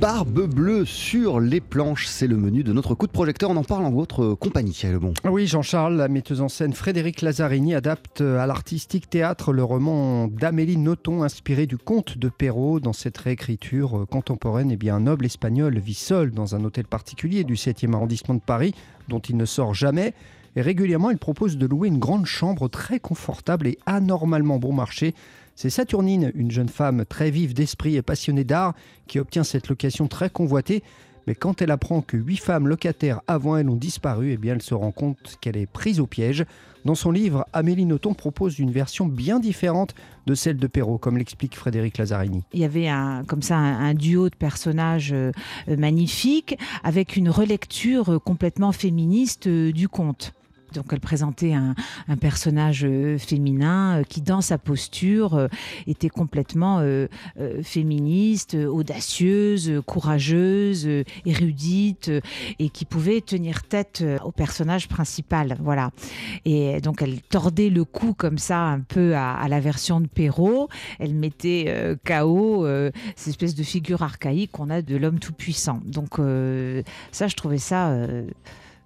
Barbe 0.00 0.46
bleue 0.46 0.86
sur 0.86 1.40
les 1.40 1.60
planches, 1.60 2.06
c'est 2.06 2.26
le 2.26 2.38
menu 2.38 2.64
de 2.64 2.72
notre 2.72 2.94
coup 2.94 3.06
de 3.06 3.12
projecteur. 3.12 3.50
On 3.50 3.56
en 3.56 3.64
parle 3.64 3.84
en 3.84 3.90
votre 3.90 4.32
compagnie, 4.32 4.70
Thierry 4.70 4.94
Lebon. 4.94 5.12
Oui, 5.24 5.46
Jean-Charles, 5.46 5.94
la 5.94 6.08
metteuse 6.08 6.40
en 6.40 6.48
scène 6.48 6.72
Frédéric 6.72 7.20
Lazzarini 7.20 7.74
adapte 7.74 8.22
à 8.22 8.46
l'artistique 8.46 9.10
théâtre 9.10 9.52
le 9.52 9.62
roman 9.62 10.26
d'Amélie 10.26 10.78
Nothomb, 10.78 11.22
inspiré 11.22 11.66
du 11.66 11.76
conte 11.76 12.16
de 12.16 12.30
Perrault. 12.30 12.80
Dans 12.80 12.94
cette 12.94 13.18
réécriture 13.18 14.06
contemporaine, 14.10 14.70
eh 14.70 14.78
bien, 14.78 14.94
un 14.94 15.00
noble 15.00 15.26
espagnol 15.26 15.78
vit 15.78 15.92
seul 15.92 16.30
dans 16.30 16.54
un 16.54 16.64
hôtel 16.64 16.86
particulier 16.86 17.44
du 17.44 17.56
7e 17.56 17.92
arrondissement 17.92 18.34
de 18.34 18.40
Paris, 18.40 18.74
dont 19.08 19.20
il 19.20 19.36
ne 19.36 19.44
sort 19.44 19.74
jamais. 19.74 20.14
Et 20.56 20.62
régulièrement, 20.62 21.10
il 21.10 21.18
propose 21.18 21.56
de 21.56 21.66
louer 21.66 21.88
une 21.88 21.98
grande 21.98 22.26
chambre 22.26 22.68
très 22.68 22.98
confortable 22.98 23.68
et 23.68 23.78
anormalement 23.86 24.58
bon 24.58 24.72
marché. 24.72 25.14
C'est 25.54 25.70
Saturnine, 25.70 26.32
une 26.34 26.50
jeune 26.50 26.68
femme 26.68 27.04
très 27.04 27.30
vive 27.30 27.54
d'esprit 27.54 27.96
et 27.96 28.02
passionnée 28.02 28.44
d'art, 28.44 28.74
qui 29.06 29.18
obtient 29.18 29.44
cette 29.44 29.68
location 29.68 30.08
très 30.08 30.30
convoitée. 30.30 30.82
Mais 31.26 31.34
quand 31.34 31.62
elle 31.62 31.70
apprend 31.70 32.00
que 32.00 32.16
huit 32.16 32.38
femmes 32.38 32.66
locataires 32.66 33.20
avant 33.26 33.56
elle 33.56 33.68
ont 33.68 33.76
disparu, 33.76 34.32
eh 34.32 34.36
bien 34.36 34.54
elle 34.54 34.62
se 34.62 34.74
rend 34.74 34.90
compte 34.90 35.36
qu'elle 35.40 35.56
est 35.56 35.66
prise 35.66 36.00
au 36.00 36.06
piège. 36.06 36.44
Dans 36.86 36.94
son 36.94 37.10
livre, 37.10 37.46
Amélie 37.52 37.84
Nothomb 37.84 38.14
propose 38.14 38.58
une 38.58 38.70
version 38.70 39.06
bien 39.06 39.38
différente 39.38 39.94
de 40.26 40.34
celle 40.34 40.56
de 40.56 40.66
Perrault, 40.66 40.96
comme 40.96 41.18
l'explique 41.18 41.56
Frédéric 41.56 41.98
Lazzarini. 41.98 42.42
Il 42.54 42.60
y 42.60 42.64
avait 42.64 42.88
un, 42.88 43.22
comme 43.24 43.42
ça 43.42 43.58
un, 43.58 43.92
duo 43.92 44.30
de 44.30 44.34
personnages 44.34 45.12
euh, 45.12 45.30
magnifiques 45.68 46.56
avec 46.82 47.16
une 47.16 47.28
relecture 47.28 48.18
complètement 48.24 48.72
féministe 48.72 49.46
euh, 49.46 49.72
du 49.72 49.88
conte. 49.88 50.32
Donc 50.72 50.86
elle 50.92 51.00
présentait 51.00 51.52
un, 51.52 51.74
personnage 52.20 52.84
euh, 52.84 53.18
féminin 53.18 54.00
euh, 54.00 54.04
qui, 54.04 54.20
dans 54.20 54.40
sa 54.40 54.58
posture, 54.58 55.34
euh, 55.34 55.48
était 55.86 56.08
complètement 56.08 56.80
féministe, 57.62 58.54
audacieuse, 58.54 59.80
courageuse, 59.86 60.88
érudite, 61.24 62.10
et 62.58 62.68
qui 62.68 62.84
pouvait 62.84 63.20
tenir 63.20 63.62
tête 63.62 64.04
au 64.24 64.30
personnage 64.30 64.88
principal. 64.88 65.56
Voilà. 65.60 65.90
Et 66.44 66.80
donc 66.80 67.02
elle 67.02 67.20
tordait 67.20 67.70
le 67.70 67.84
cou 67.84 68.14
comme 68.14 68.38
ça, 68.38 68.60
un 68.60 68.80
peu 68.80 69.14
à, 69.16 69.46
la 69.48 69.60
version 69.60 70.00
de 70.00 70.06
Perrault. 70.06 70.68
Elle 70.98 71.14
mettait 71.14 71.96
KO 72.04 72.66
cette 73.16 73.28
espèce 73.28 73.54
de 73.54 73.62
figure 73.62 74.02
archaïque 74.02 74.52
qu'on 74.52 74.70
a 74.70 74.82
de 74.82 74.96
l'homme 74.96 75.18
tout 75.18 75.32
puissant. 75.32 75.80
Donc 75.84 76.18
ça, 77.12 77.28
je 77.28 77.36
trouvais 77.36 77.58
ça 77.58 77.94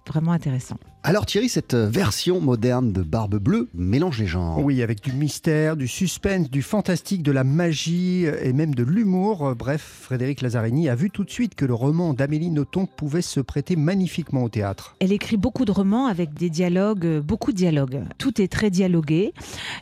vraiment 0.07 0.31
intéressant. 0.31 0.77
Alors 1.03 1.25
Thierry, 1.25 1.49
cette 1.49 1.75
version 1.75 2.41
moderne 2.41 2.91
de 2.91 3.03
Barbe 3.03 3.37
Bleue 3.37 3.69
mélange 3.73 4.19
les 4.19 4.25
genres. 4.25 4.63
Oui, 4.63 4.81
avec 4.81 5.03
du 5.03 5.11
mystère, 5.11 5.77
du 5.77 5.87
suspense, 5.87 6.49
du 6.49 6.61
fantastique, 6.61 7.21
de 7.21 7.31
la 7.31 7.43
magie 7.43 8.25
et 8.25 8.53
même 8.53 8.73
de 8.73 8.83
l'humour. 8.83 9.55
Bref, 9.55 9.81
Frédéric 10.01 10.41
Lazzarini 10.41 10.89
a 10.89 10.95
vu 10.95 11.11
tout 11.11 11.23
de 11.23 11.29
suite 11.29 11.55
que 11.55 11.65
le 11.65 11.73
roman 11.73 12.13
d'Amélie 12.13 12.49
Nothomb 12.49 12.87
pouvait 12.87 13.21
se 13.21 13.39
prêter 13.39 13.75
magnifiquement 13.75 14.43
au 14.43 14.49
théâtre. 14.49 14.95
Elle 14.99 15.11
écrit 15.11 15.37
beaucoup 15.37 15.65
de 15.65 15.71
romans 15.71 16.07
avec 16.07 16.33
des 16.33 16.49
dialogues, 16.49 17.19
beaucoup 17.19 17.51
de 17.51 17.57
dialogues. 17.57 18.03
Tout 18.17 18.41
est 18.41 18.51
très 18.51 18.69
dialogué, 18.69 19.33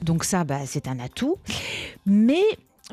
donc 0.02 0.24
ça, 0.24 0.44
bah, 0.44 0.60
c'est 0.66 0.88
un 0.88 1.00
atout. 1.00 1.38
Mais 2.06 2.44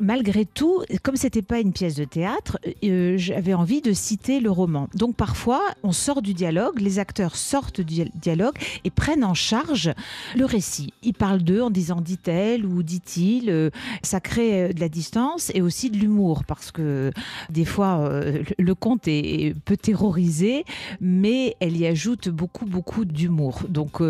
malgré 0.01 0.45
tout, 0.45 0.83
comme 1.03 1.15
c'était 1.15 1.41
pas 1.41 1.59
une 1.59 1.71
pièce 1.71 1.95
de 1.95 2.03
théâtre, 2.03 2.57
euh, 2.83 3.17
j'avais 3.17 3.53
envie 3.53 3.81
de 3.81 3.93
citer 3.93 4.39
le 4.39 4.51
roman. 4.51 4.89
Donc 4.95 5.15
parfois, 5.15 5.61
on 5.83 5.91
sort 5.91 6.21
du 6.21 6.33
dialogue, 6.33 6.81
les 6.81 6.99
acteurs 6.99 7.35
sortent 7.35 7.81
du 7.81 8.05
dialogue 8.15 8.55
et 8.83 8.89
prennent 8.89 9.23
en 9.23 9.33
charge 9.33 9.91
le 10.35 10.45
récit. 10.45 10.93
Ils 11.03 11.13
parlent 11.13 11.43
d'eux 11.43 11.61
en 11.61 11.69
disant 11.69 12.01
dit-elle 12.01 12.65
ou 12.65 12.83
dit-il. 12.83 13.49
Euh, 13.49 13.69
ça 14.01 14.19
crée 14.19 14.63
euh, 14.63 14.73
de 14.73 14.79
la 14.79 14.89
distance 14.89 15.51
et 15.53 15.61
aussi 15.61 15.89
de 15.89 15.97
l'humour 15.97 16.43
parce 16.45 16.71
que 16.71 17.11
des 17.49 17.65
fois, 17.65 18.09
le 18.57 18.75
conte 18.75 19.07
est, 19.07 19.55
peu 19.65 19.77
terrorisé, 19.77 20.65
mais 20.99 21.55
elle 21.59 21.77
y 21.77 21.85
ajoute 21.85 22.29
beaucoup, 22.29 22.65
beaucoup 22.65 23.05
d'humour. 23.05 23.61
Donc, 23.69 24.01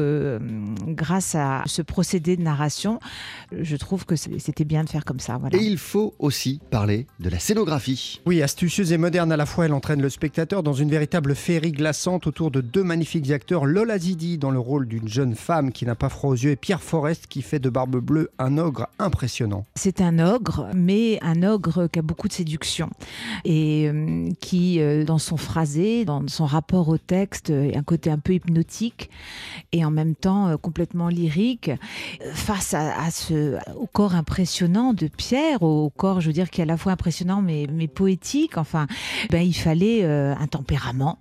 grâce 0.87 1.35
à 1.35 1.63
ce 1.65 1.81
procédé 1.81 2.37
de 2.37 2.41
narration, 2.41 2.99
je 3.51 3.75
trouve 3.75 4.05
que 4.05 4.15
c'était 4.15 4.63
bien 4.63 4.83
de 4.83 4.89
faire 4.89 5.03
comme 5.03 5.19
ça. 5.19 5.39
Faut 5.81 6.13
aussi 6.19 6.61
parler 6.69 7.07
de 7.19 7.29
la 7.29 7.39
scénographie. 7.39 8.21
Oui, 8.25 8.41
astucieuse 8.41 8.93
et 8.93 8.97
moderne 8.97 9.31
à 9.31 9.37
la 9.37 9.45
fois, 9.45 9.65
elle 9.65 9.73
entraîne 9.73 10.01
le 10.01 10.09
spectateur 10.09 10.63
dans 10.63 10.73
une 10.73 10.89
véritable 10.89 11.35
féerie 11.35 11.71
glaçante 11.71 12.27
autour 12.27 12.51
de 12.51 12.61
deux 12.61 12.83
magnifiques 12.83 13.31
acteurs, 13.31 13.65
Lola 13.65 13.97
Zidi 13.97 14.37
dans 14.37 14.51
le 14.51 14.59
rôle 14.59 14.87
d'une 14.87 15.07
jeune 15.07 15.35
femme 15.35 15.71
qui 15.71 15.85
n'a 15.85 15.95
pas 15.95 16.09
froid 16.09 16.31
aux 16.31 16.35
yeux 16.35 16.51
et 16.51 16.55
Pierre 16.55 16.81
Forest 16.81 17.27
qui 17.27 17.41
fait 17.41 17.59
de 17.59 17.69
Barbe 17.69 17.97
Bleue 17.97 18.29
un 18.39 18.57
ogre 18.57 18.87
impressionnant. 18.99 19.65
C'est 19.75 20.01
un 20.01 20.19
ogre, 20.19 20.67
mais 20.75 21.19
un 21.21 21.43
ogre 21.43 21.87
qui 21.87 21.99
a 21.99 22.01
beaucoup 22.01 22.27
de 22.27 22.33
séduction 22.33 22.89
et 23.43 23.89
euh, 23.89 24.29
qui, 24.39 24.79
euh, 24.79 25.03
dans 25.03 25.17
son 25.17 25.37
phrasé, 25.37 26.05
dans 26.05 26.27
son 26.27 26.45
rapport 26.45 26.89
au 26.89 26.97
texte, 26.97 27.49
est 27.49 27.75
un 27.75 27.83
côté 27.83 28.09
un 28.09 28.19
peu 28.19 28.33
hypnotique 28.33 29.09
et 29.71 29.83
en 29.83 29.91
même 29.91 30.15
temps 30.15 30.47
euh, 30.47 30.57
complètement 30.57 31.07
lyrique 31.07 31.71
face 32.33 32.73
à, 32.73 33.09
ce, 33.11 33.57
au 33.75 33.87
corps 33.87 34.15
impressionnant 34.15 34.93
de 34.93 35.07
Pierre 35.07 35.63
au 35.71 35.89
corps, 35.89 36.21
je 36.21 36.27
veux 36.27 36.33
dire, 36.33 36.49
qui 36.49 36.61
est 36.61 36.63
à 36.63 36.67
la 36.67 36.77
fois 36.77 36.91
impressionnant 36.91 37.41
mais, 37.41 37.67
mais 37.71 37.87
poétique. 37.87 38.57
Enfin, 38.57 38.87
ben, 39.29 39.41
il 39.41 39.53
fallait 39.53 40.03
euh, 40.03 40.35
un 40.35 40.47
tempérament. 40.47 41.19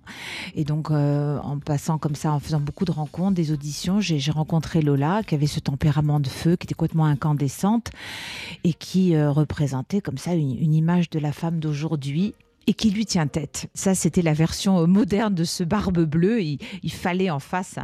Et 0.55 0.63
donc, 0.63 0.91
euh, 0.91 1.39
en 1.39 1.59
passant 1.59 1.97
comme 1.97 2.15
ça, 2.15 2.31
en 2.31 2.39
faisant 2.39 2.59
beaucoup 2.59 2.85
de 2.85 2.91
rencontres, 2.91 3.35
des 3.35 3.51
auditions, 3.51 3.99
j'ai 3.99 4.31
rencontré 4.31 4.81
Lola 4.81 5.23
qui 5.23 5.35
avait 5.35 5.47
ce 5.47 5.59
tempérament 5.59 6.19
de 6.19 6.27
feu, 6.27 6.55
qui 6.55 6.65
était 6.65 6.73
complètement 6.73 7.05
incandescente 7.05 7.91
et 8.63 8.73
qui 8.73 9.15
euh, 9.15 9.31
représentait 9.31 10.01
comme 10.01 10.17
ça 10.17 10.33
une, 10.33 10.73
image 10.73 11.09
de 11.09 11.19
la 11.19 11.33
femme 11.33 11.59
d'aujourd'hui 11.59 12.33
et 12.67 12.73
qui 12.73 12.91
lui 12.91 13.05
tient 13.05 13.27
tête. 13.27 13.69
Ça, 13.73 13.95
c'était 13.95 14.21
la 14.21 14.33
version 14.33 14.85
moderne 14.87 15.33
de 15.33 15.43
ce 15.43 15.63
barbe 15.63 16.03
bleue. 16.05 16.41
Il, 16.41 16.59
fallait 16.91 17.29
en 17.29 17.39
face 17.39 17.77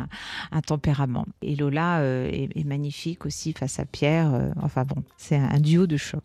un, 0.51 0.61
tempérament. 0.61 1.25
Et 1.41 1.55
Lola 1.55 2.01
est, 2.03 2.65
magnifique 2.65 3.25
aussi 3.25 3.53
face 3.53 3.79
à 3.79 3.85
Pierre. 3.85 4.51
enfin 4.61 4.83
bon, 4.83 5.03
c'est 5.17 5.37
un 5.37 5.59
duo 5.59 5.87
de 5.87 5.97
choc. 5.97 6.23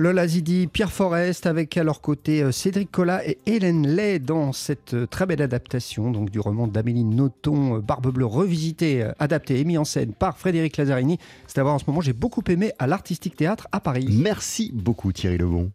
Lola 0.00 0.28
Zidi, 0.28 0.68
Pierre 0.68 0.92
Forest, 0.92 1.46
avec 1.46 1.76
à 1.76 1.82
leur 1.82 2.00
côté 2.00 2.40
euh, 2.40 2.52
Cédric 2.52 2.88
Collat 2.92 3.28
et 3.28 3.38
Hélène 3.46 3.84
Lay 3.84 4.20
dans 4.20 4.52
cette 4.52 4.94
euh, 4.94 5.06
très 5.08 5.26
belle 5.26 5.42
adaptation 5.42 6.12
donc, 6.12 6.30
du 6.30 6.38
roman 6.38 6.68
d'Amélie 6.68 7.02
Nothomb, 7.02 7.74
euh, 7.74 7.80
Barbe 7.80 8.12
Bleue, 8.12 8.24
revisité, 8.24 9.10
adapté 9.18 9.58
et 9.58 9.64
mis 9.64 9.76
en 9.76 9.84
scène 9.84 10.12
par 10.12 10.38
Frédéric 10.38 10.76
Lazzarini. 10.76 11.18
C'est 11.48 11.58
à 11.58 11.64
voir 11.64 11.74
en 11.74 11.80
ce 11.80 11.84
moment, 11.88 12.00
j'ai 12.00 12.12
beaucoup 12.12 12.44
aimé 12.46 12.70
à 12.78 12.86
l'Artistique 12.86 13.34
Théâtre 13.34 13.66
à 13.72 13.80
Paris. 13.80 14.06
Merci 14.08 14.70
beaucoup 14.72 15.12
Thierry 15.12 15.36
Lebon. 15.36 15.72